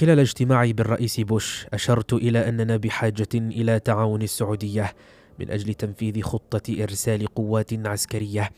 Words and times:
خلال 0.00 0.18
اجتماعي 0.18 0.72
بالرئيس 0.72 1.20
بوش 1.20 1.66
أشرت 1.72 2.12
إلى 2.12 2.48
أننا 2.48 2.76
بحاجة 2.76 3.28
إلى 3.34 3.80
تعاون 3.80 4.22
السعودية 4.22 4.92
من 5.38 5.50
أجل 5.50 5.74
تنفيذ 5.74 6.22
خطة 6.22 6.82
إرسال 6.82 7.26
قوات 7.26 7.86
عسكرية 7.86 8.50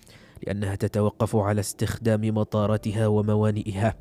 لأنها 0.46 0.74
تتوقف 0.74 1.36
على 1.36 1.60
استخدام 1.60 2.20
مطاراتها 2.20 3.06
وموانئها. 3.06 3.94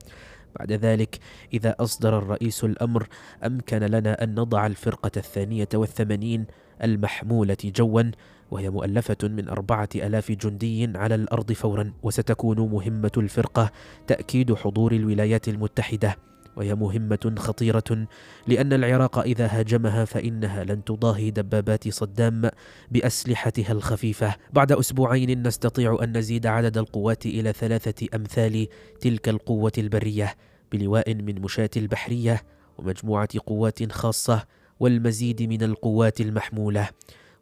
بعد 0.59 0.71
ذلك 0.71 1.19
إذا 1.53 1.75
أصدر 1.79 2.17
الرئيس 2.17 2.63
الأمر 2.63 3.07
أمكن 3.45 3.79
لنا 3.79 4.23
أن 4.23 4.35
نضع 4.35 4.65
الفرقة 4.65 5.11
الثانية 5.17 5.69
والثمانين 5.73 6.45
المحمولة 6.83 7.57
جوا 7.63 8.03
وهي 8.51 8.69
مؤلفة 8.69 9.17
من 9.23 9.49
أربعة 9.49 9.89
ألاف 9.95 10.31
جندي 10.31 10.91
على 10.95 11.15
الأرض 11.15 11.51
فورا 11.51 11.93
وستكون 12.03 12.59
مهمة 12.59 13.11
الفرقة 13.17 13.71
تأكيد 14.07 14.53
حضور 14.53 14.91
الولايات 14.91 15.47
المتحدة. 15.47 16.30
وهي 16.55 16.75
مهمة 16.75 17.33
خطيرة 17.37 18.07
لأن 18.47 18.73
العراق 18.73 19.19
إذا 19.19 19.47
هاجمها 19.47 20.05
فإنها 20.05 20.63
لن 20.63 20.83
تضاهي 20.83 21.31
دبابات 21.31 21.89
صدام 21.89 22.49
بأسلحتها 22.91 23.71
الخفيفة. 23.71 24.35
بعد 24.53 24.71
أسبوعين 24.71 25.47
نستطيع 25.47 25.97
أن 26.03 26.17
نزيد 26.17 26.45
عدد 26.45 26.77
القوات 26.77 27.25
إلى 27.25 27.53
ثلاثة 27.53 28.07
أمثال 28.15 28.67
تلك 29.01 29.29
القوة 29.29 29.71
البرية 29.77 30.35
بلواء 30.71 31.15
من 31.15 31.41
مشاة 31.41 31.69
البحرية 31.77 32.41
ومجموعة 32.77 33.29
قوات 33.45 33.91
خاصة 33.91 34.43
والمزيد 34.79 35.41
من 35.41 35.63
القوات 35.63 36.21
المحمولة. 36.21 36.89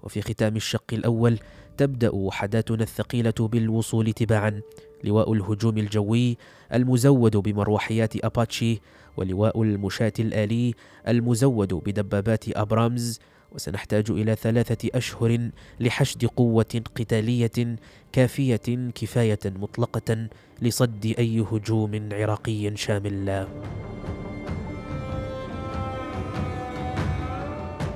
وفي 0.03 0.21
ختام 0.21 0.55
الشق 0.55 0.94
الأول 0.94 1.39
تبدأ 1.77 2.09
وحداتنا 2.09 2.84
الثقيلة 2.84 3.34
بالوصول 3.39 4.13
تباعا 4.13 4.62
لواء 5.03 5.34
الهجوم 5.34 5.77
الجوي 5.77 6.38
المزود 6.73 7.38
بمروحيات 7.38 8.25
أباتشي 8.25 8.81
ولواء 9.17 9.62
المشاة 9.62 10.13
الآلي 10.20 10.73
المزود 11.08 11.73
بدبابات 11.73 12.58
أبرامز 12.58 13.19
وسنحتاج 13.52 14.11
إلى 14.11 14.36
ثلاثة 14.36 14.89
أشهر 14.94 15.50
لحشد 15.80 16.25
قوة 16.25 16.81
قتالية 16.95 17.75
كافية 18.11 18.91
كفاية 18.95 19.39
مطلقة 19.45 20.28
لصد 20.61 21.16
أي 21.19 21.45
هجوم 21.52 22.09
عراقي 22.11 22.78
شامل. 22.78 23.47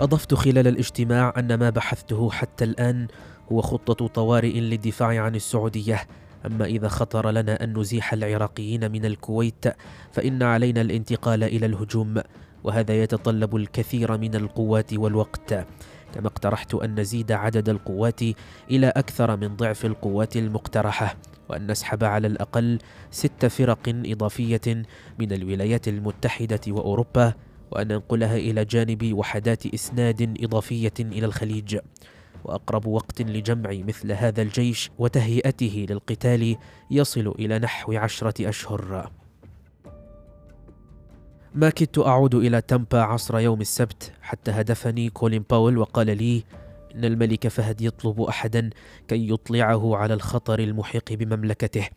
أضفت 0.03 0.33
خلال 0.33 0.67
الاجتماع 0.67 1.33
أن 1.37 1.53
ما 1.55 1.69
بحثته 1.69 2.31
حتى 2.31 2.63
الآن 2.63 3.07
هو 3.51 3.61
خطة 3.61 4.07
طوارئ 4.07 4.59
للدفاع 4.59 5.23
عن 5.23 5.35
السعودية. 5.35 6.07
أما 6.45 6.65
إذا 6.65 6.87
خطر 6.87 7.31
لنا 7.31 7.63
أن 7.63 7.79
نزيح 7.79 8.13
العراقيين 8.13 8.91
من 8.91 9.05
الكويت 9.05 9.65
فإن 10.11 10.43
علينا 10.43 10.81
الانتقال 10.81 11.43
إلى 11.43 11.65
الهجوم 11.65 12.21
وهذا 12.63 13.03
يتطلب 13.03 13.55
الكثير 13.55 14.17
من 14.17 14.35
القوات 14.35 14.93
والوقت. 14.93 15.53
كما 16.13 16.27
اقترحت 16.27 16.73
أن 16.73 16.99
نزيد 16.99 17.31
عدد 17.31 17.69
القوات 17.69 18.21
إلى 18.71 18.87
أكثر 18.87 19.37
من 19.37 19.55
ضعف 19.55 19.85
القوات 19.85 20.37
المقترحة 20.37 21.15
وأن 21.49 21.71
نسحب 21.71 22.03
على 22.03 22.27
الأقل 22.27 22.79
ست 23.11 23.45
فرق 23.45 23.89
إضافية 24.05 24.83
من 25.19 25.33
الولايات 25.33 25.87
المتحدة 25.87 26.61
وأوروبا 26.67 27.33
وأن 27.73 27.87
ننقلها 27.87 28.37
إلى 28.37 28.65
جانب 28.65 29.13
وحدات 29.13 29.73
إسناد 29.73 30.37
إضافية 30.43 30.93
إلى 30.99 31.25
الخليج. 31.25 31.77
وأقرب 32.45 32.85
وقت 32.85 33.21
لجمع 33.21 33.69
مثل 33.87 34.11
هذا 34.11 34.41
الجيش 34.41 34.91
وتهيئته 34.99 35.85
للقتال 35.89 36.55
يصل 36.91 37.27
إلى 37.39 37.59
نحو 37.59 37.93
عشرة 37.93 38.49
أشهر. 38.49 39.11
ما 41.55 41.69
كدت 41.69 41.99
أعود 41.99 42.35
إلى 42.35 42.61
تامبا 42.61 43.01
عصر 43.01 43.39
يوم 43.39 43.61
السبت 43.61 44.13
حتى 44.21 44.51
هدفني 44.51 45.09
كولين 45.09 45.45
باول 45.49 45.77
وقال 45.77 46.17
لي 46.17 46.43
إن 46.95 47.05
الملك 47.05 47.47
فهد 47.47 47.81
يطلب 47.81 48.21
أحدا 48.21 48.69
كي 49.07 49.29
يطلعه 49.29 49.97
على 49.97 50.13
الخطر 50.13 50.59
المحيق 50.59 51.13
بمملكته. 51.13 51.87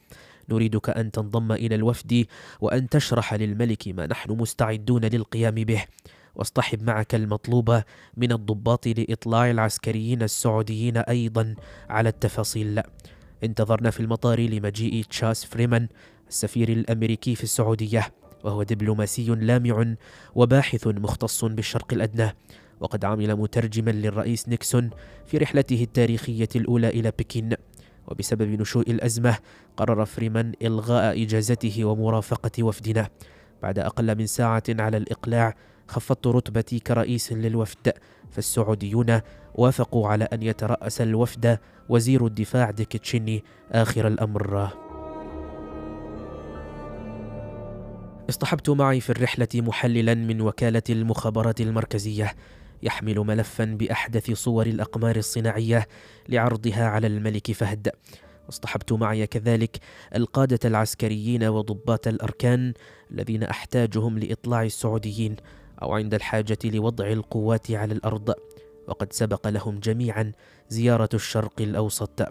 نريدك 0.50 0.90
أن 0.90 1.10
تنضم 1.10 1.52
إلى 1.52 1.74
الوفد 1.74 2.26
وأن 2.60 2.88
تشرح 2.88 3.34
للملك 3.34 3.88
ما 3.88 4.06
نحن 4.06 4.32
مستعدون 4.32 5.04
للقيام 5.04 5.54
به. 5.54 5.84
واصطحب 6.34 6.82
معك 6.82 7.14
المطلوب 7.14 7.82
من 8.16 8.32
الضباط 8.32 8.86
لإطلاع 8.86 9.50
العسكريين 9.50 10.22
السعوديين 10.22 10.96
أيضا 10.96 11.54
على 11.90 12.08
التفاصيل. 12.08 12.82
انتظرنا 13.44 13.90
في 13.90 14.00
المطار 14.00 14.40
لمجيء 14.40 15.04
تشاس 15.04 15.44
فريمان 15.44 15.88
السفير 16.28 16.68
الأمريكي 16.68 17.34
في 17.34 17.44
السعودية 17.44 18.12
وهو 18.44 18.62
دبلوماسي 18.62 19.26
لامع 19.26 19.94
وباحث 20.34 20.86
مختص 20.86 21.44
بالشرق 21.44 21.92
الأدنى. 21.92 22.32
وقد 22.80 23.04
عمل 23.04 23.36
مترجما 23.36 23.90
للرئيس 23.90 24.48
نيكسون 24.48 24.90
في 25.26 25.38
رحلته 25.38 25.82
التاريخية 25.82 26.48
الأولى 26.56 26.88
إلى 26.88 27.10
بكين. 27.10 27.50
وبسبب 28.08 28.60
نشوء 28.60 28.90
الأزمة 28.90 29.38
قرر 29.76 30.04
فريمان 30.04 30.52
إلغاء 30.62 31.22
إجازته 31.22 31.84
ومرافقة 31.84 32.62
وفدنا 32.62 33.08
بعد 33.62 33.78
أقل 33.78 34.18
من 34.18 34.26
ساعة 34.26 34.62
على 34.68 34.96
الإقلاع 34.96 35.54
خفضت 35.88 36.26
رتبتي 36.26 36.78
كرئيس 36.78 37.32
للوفد 37.32 37.92
فالسعوديون 38.30 39.20
وافقوا 39.54 40.08
على 40.08 40.24
أن 40.24 40.42
يترأس 40.42 41.00
الوفد 41.00 41.58
وزير 41.88 42.26
الدفاع 42.26 42.70
ديك 42.70 42.96
تشيني 42.96 43.44
آخر 43.72 44.06
الأمر. 44.06 44.70
اصطحبت 48.28 48.70
معي 48.70 49.00
في 49.00 49.10
الرحلة 49.10 49.48
محللا 49.54 50.14
من 50.14 50.40
وكالة 50.40 50.82
المخابرات 50.90 51.60
المركزية. 51.60 52.34
يحمل 52.82 53.19
ملفا 53.19 53.64
بأحدث 53.64 54.31
صور 54.31 54.66
الأقمار 54.66 55.16
الصناعية 55.16 55.88
لعرضها 56.28 56.87
على 56.87 57.06
الملك 57.06 57.53
فهد. 57.53 57.91
واصطحبت 58.47 58.92
معي 58.92 59.26
كذلك 59.26 59.78
القادة 60.14 60.59
العسكريين 60.64 61.44
وضباط 61.44 62.09
الأركان 62.09 62.72
الذين 63.10 63.42
أحتاجهم 63.42 64.19
لإطلاع 64.19 64.62
السعوديين 64.62 65.36
أو 65.82 65.94
عند 65.94 66.15
الحاجة 66.15 66.59
لوضع 66.65 67.06
القوات 67.06 67.70
على 67.70 67.94
الأرض. 67.94 68.34
وقد 68.88 69.12
سبق 69.12 69.48
لهم 69.48 69.78
جميعا 69.78 70.32
زيارة 70.69 71.09
الشرق 71.15 71.60
الأوسط. 71.60 72.28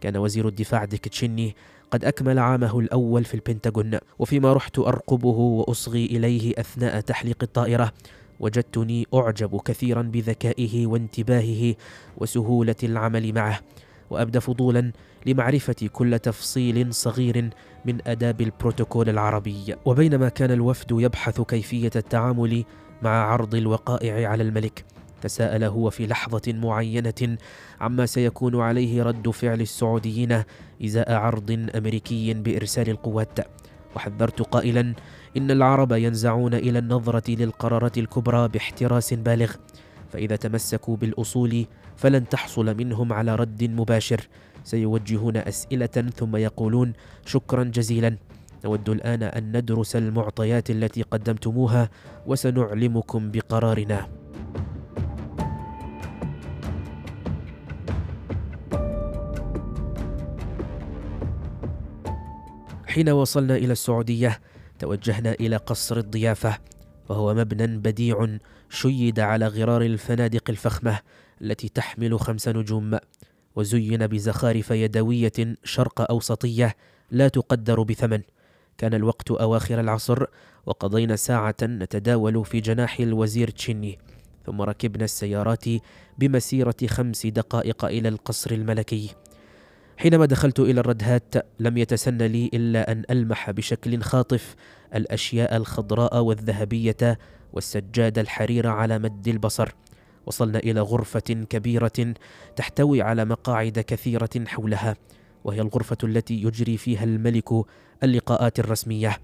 كان 0.00 0.16
وزير 0.16 0.48
الدفاع 0.48 0.84
ديك 0.84 1.08
تشيني 1.08 1.56
قد 1.90 2.04
أكمل 2.04 2.38
عامه 2.38 2.78
الأول 2.78 3.24
في 3.24 3.34
البنتاغون 3.34 3.98
وفيما 4.18 4.52
رحت 4.52 4.78
أرقبه 4.78 5.28
وأصغي 5.38 6.06
إليه 6.06 6.54
أثناء 6.58 7.00
تحليق 7.00 7.36
الطائرة. 7.42 7.92
وجدتني 8.40 9.06
أعجب 9.14 9.60
كثيرا 9.64 10.02
بذكائه 10.02 10.86
وانتباهه 10.86 11.74
وسهولة 12.16 12.76
العمل 12.82 13.32
معه 13.34 13.60
وأبدى 14.10 14.40
فضولا 14.40 14.92
لمعرفة 15.26 15.88
كل 15.92 16.18
تفصيل 16.18 16.94
صغير 16.94 17.50
من 17.84 17.98
آداب 18.06 18.40
البروتوكول 18.40 19.08
العربي. 19.08 19.74
وبينما 19.84 20.28
كان 20.28 20.50
الوفد 20.50 20.90
يبحث 20.90 21.40
كيفية 21.40 21.90
التعامل 21.96 22.64
مع 23.02 23.10
عرض 23.10 23.54
الوقائع 23.54 24.28
على 24.28 24.42
الملك 24.42 24.84
تساءل 25.22 25.64
هو 25.64 25.90
في 25.90 26.06
لحظة 26.06 26.42
معينة 26.52 27.36
عما 27.80 28.06
سيكون 28.06 28.60
عليه 28.60 29.02
رد 29.02 29.30
فعل 29.30 29.60
السعوديين 29.60 30.42
إزاء 30.84 31.12
عرض 31.12 31.68
أمريكي 31.76 32.34
بإرسال 32.34 32.88
القوات. 32.88 33.38
وحذرت 33.96 34.42
قائلا 34.42 34.94
إن 35.36 35.50
العرب 35.50 35.92
ينزعون 35.92 36.54
إلى 36.54 36.78
النظرة 36.78 37.30
للقرارات 37.30 37.98
الكبرى 37.98 38.48
باحتراس 38.48 39.14
بالغ. 39.14 39.52
فإذا 40.12 40.36
تمسكوا 40.36 40.96
بالأصول 40.96 41.66
فلن 41.96 42.28
تحصل 42.28 42.76
منهم 42.76 43.12
على 43.12 43.34
رد 43.34 43.64
مباشر. 43.64 44.20
سيوجهون 44.64 45.36
أسئلة 45.36 45.96
ثم 46.16 46.36
يقولون 46.36 46.92
شكرا 47.26 47.64
جزيلا. 47.64 48.16
نود 48.64 48.88
الآن 48.88 49.22
أن 49.22 49.56
ندرس 49.56 49.96
المعطيات 49.96 50.70
التي 50.70 51.02
قدمتموها 51.02 51.90
وسنعلمكم 52.26 53.30
بقرارنا. 53.30 54.21
حين 62.92 63.10
وصلنا 63.10 63.56
إلى 63.56 63.72
السعودية 63.72 64.40
توجهنا 64.78 65.32
إلى 65.32 65.56
قصر 65.56 65.96
الضيافة 65.96 66.58
وهو 67.08 67.34
مبنى 67.34 67.76
بديع 67.76 68.38
شيد 68.70 69.20
على 69.20 69.46
غرار 69.46 69.82
الفنادق 69.82 70.50
الفخمة 70.50 70.98
التي 71.42 71.68
تحمل 71.68 72.20
خمس 72.20 72.48
نجوم 72.48 72.98
وزين 73.56 74.06
بزخارف 74.06 74.70
يدوية 74.70 75.32
شرق 75.64 76.10
أوسطية 76.10 76.76
لا 77.10 77.28
تقدر 77.28 77.82
بثمن. 77.82 78.22
كان 78.78 78.94
الوقت 78.94 79.30
أواخر 79.30 79.80
العصر 79.80 80.24
وقضينا 80.66 81.16
ساعة 81.16 81.56
نتداول 81.62 82.44
في 82.44 82.60
جناح 82.60 83.00
الوزير 83.00 83.50
تشيني 83.50 83.98
ثم 84.46 84.62
ركبنا 84.62 85.04
السيارات 85.04 85.64
بمسيرة 86.18 86.76
خمس 86.86 87.26
دقائق 87.26 87.84
إلى 87.84 88.08
القصر 88.08 88.50
الملكي. 88.50 89.10
حينما 89.96 90.26
دخلت 90.26 90.60
إلى 90.60 90.80
الردهات 90.80 91.34
لم 91.60 91.78
يتسن 91.78 92.18
لي 92.18 92.50
إلا 92.54 92.92
أن 92.92 93.02
ألمح 93.10 93.50
بشكل 93.50 94.02
خاطف 94.02 94.54
الأشياء 94.94 95.56
الخضراء 95.56 96.20
والذهبية 96.20 97.18
والسجادة 97.52 98.20
الحرير 98.20 98.66
على 98.66 98.98
مد 98.98 99.28
البصر. 99.28 99.68
وصلنا 100.26 100.58
إلى 100.58 100.80
غرفة 100.80 101.44
كبيرة 101.50 102.14
تحتوي 102.56 103.02
على 103.02 103.24
مقاعد 103.24 103.78
كثيرة 103.78 104.30
حولها 104.46 104.96
وهي 105.44 105.60
الغرفة 105.60 105.96
التي 106.04 106.42
يجري 106.42 106.76
فيها 106.76 107.04
الملك 107.04 107.48
اللقاءات 108.02 108.58
الرسمية. 108.60 109.18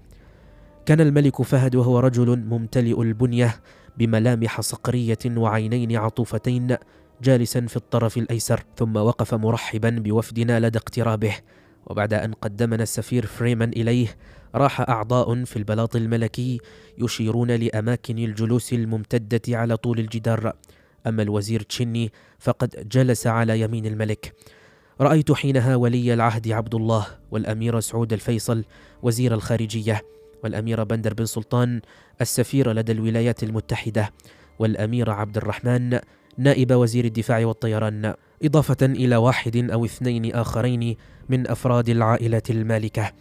كان 0.85 1.01
الملك 1.01 1.41
فهد 1.41 1.75
وهو 1.75 1.99
رجل 1.99 2.39
ممتلئ 2.39 3.01
البنية 3.01 3.55
بملامح 3.97 4.61
صقرية 4.61 5.17
وعينين 5.27 5.97
عطوفتين 5.97 6.77
جالسا 7.23 7.65
في 7.65 7.75
الطرف 7.75 8.17
الأيسر 8.17 8.63
ثم 8.77 8.95
وقف 8.95 9.33
مرحبا 9.33 9.89
بوفدنا 9.89 10.59
لدى 10.59 10.77
اقترابه. 10.77 11.35
وبعد 11.87 12.13
أن 12.13 12.33
قدمنا 12.33 12.83
السفير 12.83 13.25
فريمان 13.25 13.69
إليه 13.69 14.17
راح 14.55 14.81
أعضاء 14.81 15.43
في 15.43 15.57
البلاط 15.57 15.95
الملكي 15.95 16.59
يشيرون 16.97 17.51
لأماكن 17.51 18.17
الجلوس 18.17 18.73
الممتدة 18.73 19.57
على 19.57 19.77
طول 19.77 19.99
الجدار. 19.99 20.53
أما 21.07 21.23
الوزير 21.23 21.61
تشيني 21.61 22.11
فقد 22.39 22.87
جلس 22.89 23.27
على 23.27 23.61
يمين 23.61 23.85
الملك. 23.85 24.33
رأيت 25.01 25.31
حينها 25.31 25.75
ولي 25.75 26.13
العهد 26.13 26.51
عبد 26.51 26.75
الله 26.75 27.07
والأمير 27.31 27.79
سعود 27.79 28.13
الفيصل 28.13 28.63
وزير 29.03 29.33
الخارجية 29.33 30.01
والأمير 30.43 30.83
بندر 30.83 31.13
بن 31.13 31.25
سلطان 31.25 31.81
السفير 32.21 32.71
لدى 32.71 32.91
الولايات 32.91 33.43
المتحدة 33.43 34.13
والأمير 34.59 35.09
عبد 35.09 35.37
الرحمن 35.37 35.99
نائب 36.39 36.71
وزير 36.71 37.05
الدفاع 37.05 37.45
والطيران 37.45 38.13
إضافة 38.43 38.77
إلى 38.81 39.15
واحد 39.15 39.57
أو 39.71 39.85
اثنين 39.85 40.35
آخرين 40.35 40.95
من 41.29 41.47
أفراد 41.47 41.89
العائلة 41.89 42.41
المالكة. 42.49 43.11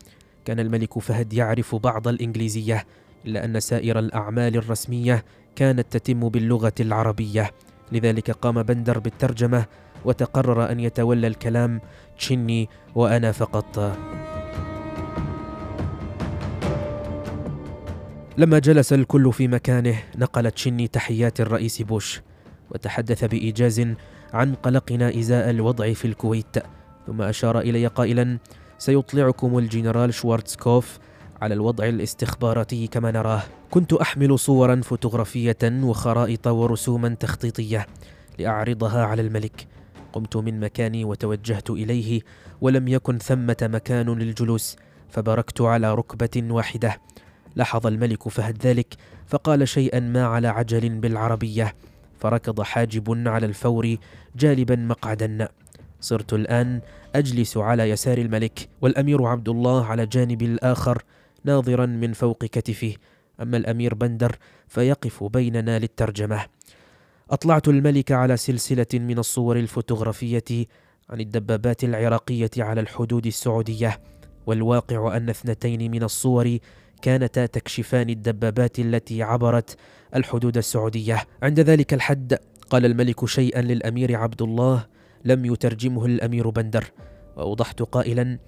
كان 0.45 0.61
الملك 0.61 0.99
فهد 0.99 1.33
يعرف 1.33 1.75
بعض 1.75 2.09
الإنجليزية 2.09 2.87
إلا 3.27 3.45
أن 3.45 3.61
سائر 3.61 3.99
الأعمال 3.99 4.57
الرسمية 4.57 5.25
كانت 5.57 5.97
تتم 5.97 6.29
باللغة 6.29 6.73
العربية. 6.81 7.51
لذلك 7.93 8.31
قام 8.31 8.63
بندر 8.63 8.99
بالترجمة 8.99 9.67
وتقرر 10.05 10.73
أن 10.73 10.81
يتولى 10.81 11.27
الكلام 11.27 11.81
تشيني 12.19 12.69
وأنا 12.95 13.33
فقط. 13.33 13.97
لما 18.39 18.59
جلس 18.59 18.93
الكل 18.93 19.33
في 19.33 19.49
مكانه 19.49 20.03
نقل 20.19 20.51
تشيني 20.51 20.89
تحيات 20.89 21.41
الرئيس 21.41 21.83
بوش. 21.83 22.28
وتحدث 22.71 23.25
بإيجاز 23.25 23.87
عن 24.33 24.55
قلقنا 24.55 25.19
إزاء 25.19 25.51
الوضع 25.51 25.93
في 25.93 26.05
الكويت. 26.05 26.57
ثم 27.07 27.23
أشار 27.23 27.61
إلي 27.61 27.87
قائلا 27.87 28.39
سيطلعكم 28.79 29.59
الجنرال 29.59 30.15
شوارتسكوف 30.15 30.99
على 31.43 31.55
الوضع 31.55 31.85
الاستخباراتي 31.85 32.87
كما 32.87 33.11
نراه. 33.11 33.43
كنت 33.71 33.93
أحمل 33.93 34.39
صورا 34.39 34.81
فوتوغرافية 34.81 35.59
وخرائط 35.65 36.47
ورسوما 36.47 37.09
تخطيطية 37.09 37.87
لأعرضها 38.39 39.05
على 39.05 39.23
الملك. 39.23 39.67
قمت 40.13 40.37
من 40.37 40.61
مكاني 40.61 41.05
وتوجهت 41.05 41.71
إليه 41.71 42.21
ولم 42.61 42.89
يكن 42.89 43.19
ثمة 43.19 43.57
مكان 43.63 44.11
للجلوس 44.11 44.77
فبركت 45.09 45.61
على 45.61 45.95
ركبة 45.95 46.45
واحدة. 46.51 47.01
لاحظ 47.57 47.87
الملك 47.87 48.29
فهد 48.29 48.67
ذلك 48.67 48.95
فقال 49.27 49.69
شيئا 49.69 50.01
ما 50.01 50.27
على 50.27 50.49
عجل 50.49 50.89
بالعربية. 50.89 51.75
فركض 52.19 52.63
حاجب 52.63 53.29
على 53.29 53.47
الفور 53.47 53.97
جالبا 54.37 54.77
مقعدا 54.77 55.49
صرت 56.01 56.33
الآن 56.33 56.81
أجلس 57.15 57.57
على 57.57 57.91
يسار 57.91 58.19
الملك 58.19 58.69
والأمير 58.81 59.25
عبد 59.25 59.49
الله 59.49 59.87
على 59.87 60.07
جانب 60.07 60.43
الآخر 60.43 61.03
ناظرا 61.45 61.87
من 61.87 62.13
فوق 62.13 62.39
كتفه. 62.39 62.95
أما 63.43 63.57
الأمير 63.57 63.95
بندر 63.95 64.37
فيقف 64.69 65.25
بيننا 65.25 65.79
للترجمة. 65.79 66.45
أطلعت 67.31 67.69
الملك 67.69 68.13
على 68.13 68.37
سلسلة 68.37 68.87
من 68.95 69.19
الصور 69.19 69.57
الفوتوغرافية 69.59 70.67
عن 71.11 71.21
الدبابات 71.21 71.85
العراقية 71.85 72.51
على 72.59 72.81
الحدود 72.81 73.27
السعودية 73.27 74.01
والواقع 74.47 75.17
أن 75.17 75.29
اثنتين 75.29 75.91
من 75.91 76.03
الصور 76.03 76.59
كانتا 77.03 77.47
تكشفان 77.47 78.11
الدبابات 78.11 78.79
التي 78.79 79.23
عبرت 79.23 79.77
الحدود 80.15 80.57
السعودية. 80.57 81.25
عند 81.43 81.61
ذلك 81.61 81.95
الحد 81.95 82.39
قال 82.71 82.85
الملك 82.85 83.25
شيئا 83.25 83.63
للأمير 83.63 84.17
عبد 84.17 84.43
الله 84.43 84.87
لم 85.25 85.45
يترجمه 85.45 86.07
الأمير 86.07 86.51
بندر. 86.51 86.85
وأوضحت 87.37 87.83
قائلا 87.83 88.39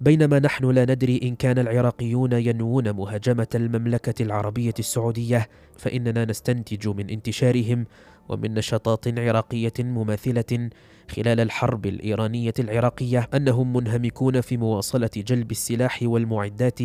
بينما 0.00 0.38
نحن 0.38 0.70
لا 0.70 0.84
ندري 0.84 1.20
إن 1.22 1.34
كان 1.34 1.58
العراقيون 1.58 2.32
ينوون 2.32 2.90
مهاجمة 2.90 3.46
المملكة 3.54 4.22
العربية 4.22 4.74
السعودية 4.78 5.48
فإننا 5.78 6.24
نستنتج 6.24 6.88
من 6.88 7.10
انتشارهم 7.10 7.86
ومن 8.28 8.54
نشاطات 8.54 9.18
عراقية 9.18 9.72
مماثلة 9.78 10.70
خلال 11.10 11.40
الحرب 11.40 11.86
الإيرانية 11.86 12.54
العراقية 12.58 13.28
أنهم 13.34 13.72
منهمكون 13.72 14.40
في 14.40 14.56
مواصلة 14.56 15.10
جلب 15.16 15.50
السلاح 15.50 15.98
والمعدات 16.02 16.80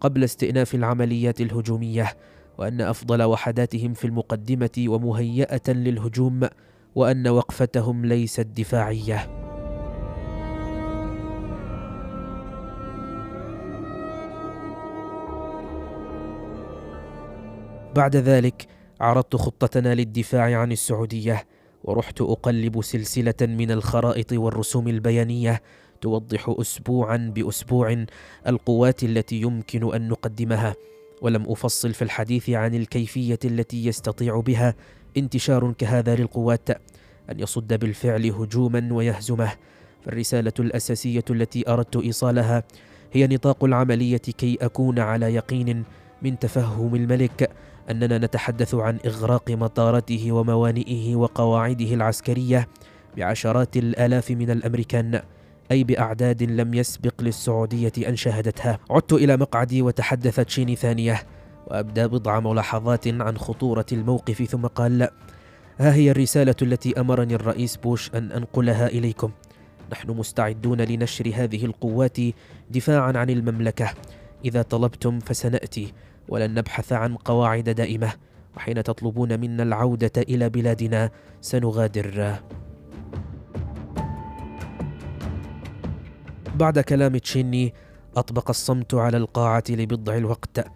قبل 0.00 0.24
استئناف 0.24 0.74
العمليات 0.74 1.40
الهجومية 1.40 2.16
وأن 2.58 2.80
أفضل 2.80 3.22
وحداتهم 3.22 3.94
في 3.94 4.04
المقدمة 4.04 4.84
ومهيئة 4.88 5.72
للهجوم 5.72 6.48
وأن 6.94 7.28
وقفتهم 7.28 8.06
ليست 8.06 8.46
دفاعية. 8.46 9.44
بعد 17.94 18.16
ذلك 18.16 18.66
عرضت 19.00 19.36
خطتنا 19.36 19.94
للدفاع 19.94 20.58
عن 20.58 20.72
السعودية 20.72 21.46
ورحت 21.84 22.20
أقلب 22.20 22.82
سلسلة 22.82 23.34
من 23.40 23.70
الخرائط 23.70 24.32
والرسوم 24.32 24.88
البيانية 24.88 25.62
توضح 26.04 26.54
أسبوعا 26.60 27.32
بأسبوع 27.34 28.04
القوات 28.46 29.04
التي 29.04 29.40
يمكن 29.40 29.94
أن 29.94 30.08
نقدمها. 30.08 30.74
ولم 31.22 31.44
أفصل 31.48 31.94
في 31.94 32.02
الحديث 32.02 32.50
عن 32.50 32.74
الكيفية 32.74 33.38
التي 33.44 33.86
يستطيع 33.86 34.40
بها 34.40 34.74
انتشار 35.16 35.72
كهذا 35.78 36.16
للقوات 36.16 36.70
أن 37.30 37.40
يصد 37.40 37.74
بالفعل 37.74 38.26
هجوما 38.26 38.88
ويهزمه. 38.92 39.52
فالرسالة 40.04 40.52
الأساسية 40.60 41.24
التي 41.30 41.68
أردت 41.68 41.96
إيصالها 41.96 42.62
هي 43.12 43.26
نطاق 43.26 43.64
العملية 43.64 44.16
كي 44.16 44.58
أكون 44.60 44.98
على 44.98 45.34
يقين 45.34 45.84
من 46.22 46.38
تفهم 46.38 46.94
الملك. 46.94 47.50
أننا 47.90 48.18
نتحدث 48.18 48.74
عن 48.74 48.98
إغراق 49.06 49.50
مطارته 49.50 50.32
وموانئه 50.32 51.16
وقواعده 51.16 51.94
العسكرية 51.94 52.68
بعشرات 53.16 53.76
الآلاف 53.76 54.30
من 54.30 54.50
الأمريكان. 54.50 55.22
أي 55.70 55.84
بأعداد 55.84 56.42
لم 56.42 56.74
يسبق 56.74 57.22
للسعودية 57.22 57.92
أن 58.08 58.16
شاهدتها 58.16 58.78
عدت 58.90 59.12
إلى 59.12 59.36
مقعدي 59.36 59.82
وتحدثت 59.82 60.48
شيني 60.48 60.76
ثانية 60.76 61.22
وأبدى 61.66 62.06
بضع 62.06 62.40
ملاحظات 62.40 63.08
عن 63.08 63.38
خطورة 63.38 63.86
الموقف 63.92 64.42
ثم 64.42 64.66
قال 64.66 65.08
ها 65.78 65.94
هي 65.94 66.10
الرسالة 66.10 66.54
التي 66.62 67.00
أمرني 67.00 67.34
الرئيس 67.34 67.76
بوش 67.76 68.10
أن 68.14 68.32
أنقلها 68.32 68.86
إليكم. 68.86 69.30
نحن 69.92 70.10
مستعدون 70.10 70.80
لنشر 70.80 71.32
هذه 71.34 71.64
القوات 71.64 72.16
دفاعا 72.70 73.12
عن 73.16 73.30
المملكة. 73.30 73.90
إذا 74.44 74.62
طلبتم 74.62 75.18
فسنأتي 75.18 75.92
ولن 76.28 76.54
نبحث 76.54 76.92
عن 76.92 77.16
قواعد 77.16 77.68
دائمة. 77.68 78.12
وحين 78.56 78.82
تطلبون 78.82 79.40
منا 79.40 79.62
العودة 79.62 80.12
إلى 80.18 80.48
بلادنا 80.48 81.10
سنغادر. 81.40 82.38
بعد 86.54 86.78
كلام 86.78 87.16
تشيني 87.16 87.74
أطبق 88.16 88.50
الصمت 88.50 88.94
على 88.94 89.16
القاعة 89.16 89.64
لبضع 89.70 90.16
الوقت. 90.16 90.66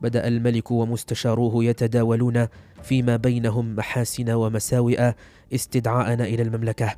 بدأ 0.00 0.28
الملك 0.28 0.70
ومستشاروه 0.70 1.64
يتداولون 1.64 2.48
فيما 2.82 3.16
بينهم 3.16 3.76
محاسن 3.76 4.30
ومساوئ 4.30 5.12
استدعاءنا 5.54 6.24
إلى 6.24 6.42
المملكة. 6.42 6.94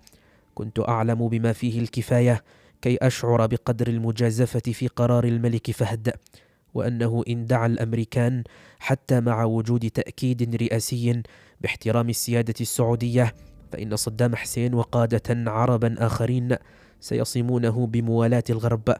كنت 0.54 0.78
أعلم 0.88 1.28
بما 1.28 1.52
فيه 1.52 1.80
الكفاية 1.80 2.44
كي 2.82 2.96
أشعر 3.02 3.46
بقدر 3.46 3.88
المجازفة 3.88 4.72
في 4.72 4.88
قرار 4.88 5.24
الملك 5.24 5.70
فهد 5.70 6.12
وأنه 6.74 7.22
إن 7.28 7.46
دعا 7.46 7.66
الأمريكان 7.66 8.44
حتى 8.78 9.20
مع 9.20 9.44
وجود 9.44 9.90
تأكيد 9.90 10.62
رئاسي 10.62 11.22
باحترام 11.60 12.08
السيادة 12.08 12.54
السعودية 12.60 13.34
فإن 13.72 13.96
صدام 13.96 14.36
حسين 14.36 14.74
وقادة 14.74 15.50
عربا 15.50 15.94
آخرين 15.98 16.56
سيصمونه 17.00 17.86
بموالاة 17.86 18.44
الغرب. 18.50 18.94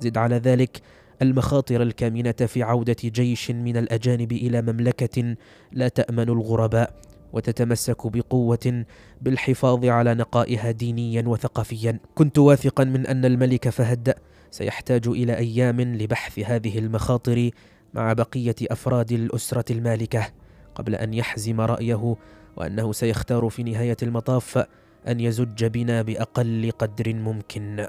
زد 0.00 0.18
على 0.18 0.36
ذلك 0.36 0.80
المخاطر 1.22 1.82
الكامنة 1.82 2.32
في 2.32 2.62
عودة 2.62 2.96
جيش 3.04 3.50
من 3.50 3.76
الأجانب 3.76 4.32
إلى 4.32 4.62
مملكة 4.62 5.36
لا 5.72 5.88
تأمن 5.88 6.28
الغرباء 6.28 6.94
وتتمسك 7.32 8.06
بقوة 8.06 8.84
بالحفاظ 9.22 9.84
على 9.84 10.14
نقائها 10.14 10.70
دينيا 10.70 11.22
وثقافيا. 11.26 12.00
كنت 12.14 12.38
واثقا 12.38 12.84
من 12.84 13.06
أن 13.06 13.24
الملك 13.24 13.68
فهد 13.68 14.14
سيحتاج 14.50 15.08
إلى 15.08 15.36
أيام 15.36 15.80
لبحث 15.80 16.38
هذه 16.38 16.78
المخاطر 16.78 17.50
مع 17.94 18.12
بقية 18.12 18.54
أفراد 18.62 19.12
الأسرة 19.12 19.72
المالكة 19.72 20.26
قبل 20.74 20.94
أن 20.94 21.14
يحزم 21.14 21.60
رأيه 21.60 22.16
وأنه 22.56 22.92
سيختار 22.92 23.48
في 23.48 23.62
نهاية 23.62 23.96
المطاف 24.02 24.66
أن 25.08 25.20
يزج 25.20 25.64
بنا 25.64 26.02
بأقل 26.02 26.70
قدر 26.78 27.14
ممكن. 27.14 27.86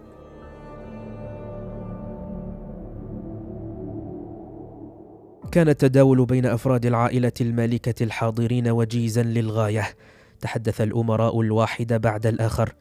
كان 5.51 5.69
التداول 5.69 6.25
بين 6.25 6.45
أفراد 6.45 6.85
العائلة 6.85 7.31
المالكة 7.41 8.03
الحاضرين 8.03 8.67
وجيزا 8.67 9.23
للغاية. 9.23 9.87
تحدث 10.41 10.81
الأمراء 10.81 11.41
الواحد 11.41 11.93
بعد 11.93 12.25
الآخر 12.25 12.73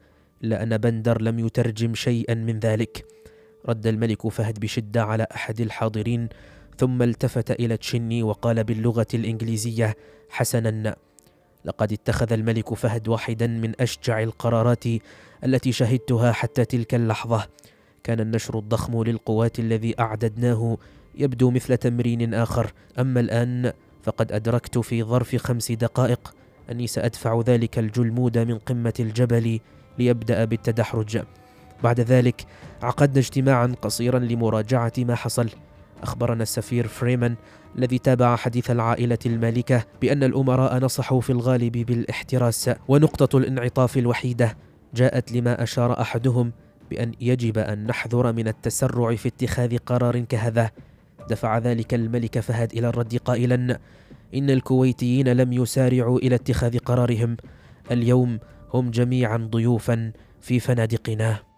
إلا 0.43 0.63
أن 0.63 0.77
بندر 0.77 1.21
لم 1.21 1.39
يترجم 1.39 1.93
شيئا 1.95 2.33
من 2.33 2.59
ذلك. 2.59 3.05
رد 3.69 3.87
الملك 3.87 4.27
فهد 4.27 4.59
بشدة 4.59 5.03
على 5.03 5.27
أحد 5.35 5.61
الحاضرين 5.61 6.29
ثم 6.77 7.01
التفت 7.01 7.51
إلى 7.51 7.77
تشني 7.77 8.23
وقال 8.23 8.63
باللغة 8.63 9.07
الإنجليزية 9.13 9.95
حسنا. 10.29 10.95
لقد 11.65 11.93
اتخذ 11.93 12.33
الملك 12.33 12.73
فهد 12.73 13.07
واحدا 13.07 13.47
من 13.47 13.81
أشجع 13.81 14.23
القرارات 14.23 14.83
التي 15.43 15.71
شهدتها 15.71 16.31
حتى 16.31 16.65
تلك 16.65 16.95
اللحظة. 16.95 17.47
كان 18.03 18.19
النشر 18.19 18.59
الضخم 18.59 19.03
للقوات 19.03 19.59
الذي 19.59 19.99
أعددناه 19.99 20.77
يبدو 21.15 21.51
مثل 21.51 21.77
تمرين 21.77 22.33
آخر. 22.33 22.73
أما 22.99 23.19
الآن 23.19 23.73
فقد 24.03 24.31
أدركت 24.31 24.77
في 24.77 25.03
ظرف 25.03 25.35
خمس 25.35 25.71
دقائق 25.71 26.33
أني 26.71 26.87
سأدفع 26.87 27.41
ذلك 27.45 27.79
الجلمود 27.79 28.37
من 28.37 28.57
قمة 28.57 28.93
الجبل 28.99 29.59
ليبدأ 29.99 30.45
بالتدحرج. 30.45 31.21
بعد 31.83 31.99
ذلك 31.99 32.45
عقدنا 32.81 33.19
اجتماعا 33.19 33.75
قصيرا 33.81 34.19
لمراجعة 34.19 34.93
ما 34.97 35.15
حصل. 35.15 35.49
أخبرنا 36.03 36.43
السفير 36.43 36.87
فريمان 36.87 37.35
الذي 37.77 37.99
تابع 37.99 38.35
حديث 38.35 38.71
العائلة 38.71 39.17
المالكة 39.25 39.83
بأن 40.01 40.23
الأمراء 40.23 40.77
نصحوا 40.77 41.21
في 41.21 41.29
الغالب 41.29 41.71
بالاحتراس 41.71 42.69
ونقطة 42.87 43.37
الانعطاف 43.37 43.97
الوحيدة. 43.97 44.57
جاءت 44.93 45.31
لما 45.31 45.63
أشار 45.63 46.01
أحدهم 46.01 46.51
بأن 46.89 47.11
يجب 47.21 47.57
أن 47.57 47.87
نحذر 47.87 48.33
من 48.33 48.47
التسرع 48.47 49.15
في 49.15 49.27
اتخاذ 49.27 49.77
قرار 49.77 50.19
كهذا. 50.19 50.71
دفع 51.29 51.57
ذلك 51.57 51.93
الملك 51.93 52.39
فهد 52.39 52.73
إلى 52.73 52.87
الرد 52.89 53.15
قائلا 53.15 53.79
إن 54.35 54.49
الكويتيين 54.49 55.27
لم 55.27 55.53
يسارعوا 55.53 56.19
إلى 56.19 56.35
اتخاذ 56.35 56.77
قرارهم. 56.77 57.37
اليوم 57.91 58.39
هم 58.73 58.91
جميعا 58.91 59.37
ضيوفا 59.37 60.11
في 60.41 60.59
فنادقنا. 60.59 61.48